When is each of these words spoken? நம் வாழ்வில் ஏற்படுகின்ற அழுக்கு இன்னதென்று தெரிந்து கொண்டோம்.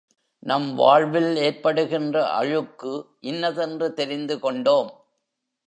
நம் 0.43 0.75
வாழ்வில் 0.75 1.35
ஏற்படுகின்ற 1.35 2.23
அழுக்கு 2.29 2.93
இன்னதென்று 3.19 3.93
தெரிந்து 3.93 4.39
கொண்டோம். 4.39 4.91